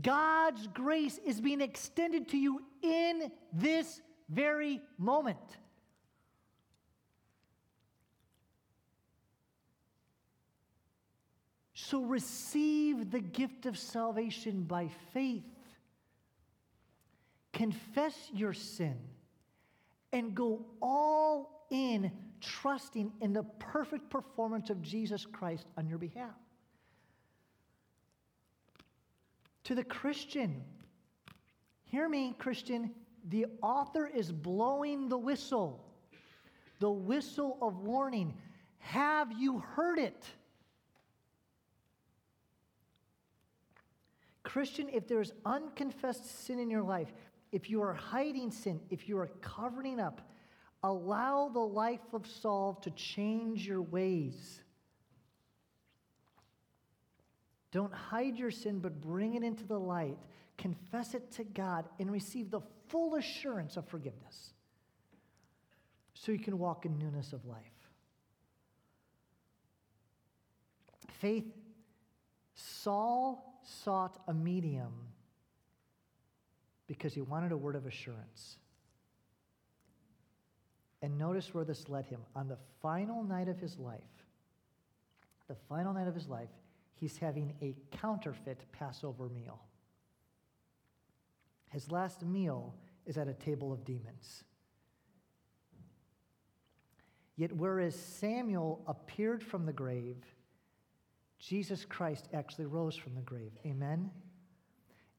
[0.00, 5.38] God's grace is being extended to you in this very moment.
[11.88, 15.42] So receive the gift of salvation by faith.
[17.54, 18.98] Confess your sin
[20.12, 22.12] and go all in,
[22.42, 26.34] trusting in the perfect performance of Jesus Christ on your behalf.
[29.64, 30.62] To the Christian,
[31.84, 32.90] hear me, Christian,
[33.30, 35.82] the author is blowing the whistle,
[36.80, 38.34] the whistle of warning.
[38.76, 40.26] Have you heard it?
[44.48, 47.12] Christian, if there's unconfessed sin in your life,
[47.52, 50.22] if you are hiding sin, if you are covering up,
[50.82, 54.62] allow the life of Saul to change your ways.
[57.72, 60.16] Don't hide your sin, but bring it into the light.
[60.56, 64.54] Confess it to God and receive the full assurance of forgiveness
[66.14, 67.60] so you can walk in newness of life.
[71.20, 71.52] Faith,
[72.54, 74.92] Saul sought a medium
[76.86, 78.56] because he wanted a word of assurance.
[81.02, 82.20] And notice where this led him.
[82.34, 84.00] On the final night of his life,
[85.46, 86.48] the final night of his life,
[86.94, 89.60] he's having a counterfeit Passover meal.
[91.70, 92.74] His last meal
[93.06, 94.44] is at a table of demons.
[97.36, 100.16] Yet, whereas Samuel appeared from the grave,
[101.38, 103.52] Jesus Christ actually rose from the grave.
[103.64, 104.10] Amen?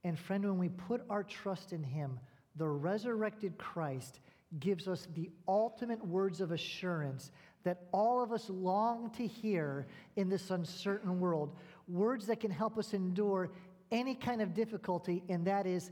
[0.04, 2.20] And, friend, when we put our trust in Him,
[2.56, 4.20] the resurrected Christ
[4.60, 7.32] gives us the ultimate words of assurance
[7.64, 11.56] that all of us long to hear in this uncertain world.
[11.88, 13.52] Words that can help us endure
[13.92, 15.92] any kind of difficulty, and that is,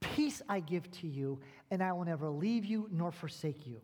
[0.00, 3.80] Peace I give to you, and I will never leave you nor forsake you.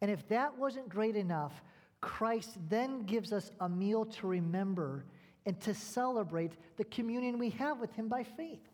[0.00, 1.52] And if that wasn't great enough,
[2.00, 5.04] Christ then gives us a meal to remember
[5.46, 8.66] and to celebrate the communion we have with Him by faith.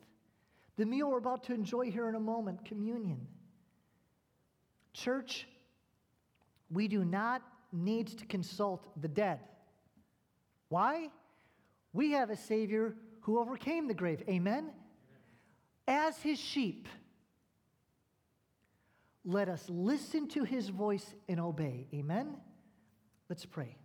[0.76, 3.26] The meal we're about to enjoy here in a moment, communion.
[4.92, 5.46] Church,
[6.70, 9.40] we do not need to consult the dead.
[10.68, 11.08] Why?
[11.92, 14.22] We have a Savior who overcame the grave.
[14.28, 14.70] Amen?
[15.88, 16.88] As His sheep,
[19.24, 21.88] let us listen to His voice and obey.
[21.92, 22.36] Amen?
[23.28, 23.76] Let's pray.